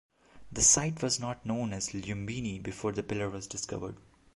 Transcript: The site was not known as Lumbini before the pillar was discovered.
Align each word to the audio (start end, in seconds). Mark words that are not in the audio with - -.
The 0.51 0.63
site 0.63 1.03
was 1.03 1.19
not 1.19 1.45
known 1.45 1.73
as 1.73 1.89
Lumbini 1.91 2.57
before 2.57 2.91
the 2.91 3.03
pillar 3.03 3.29
was 3.29 3.45
discovered. 3.45 3.97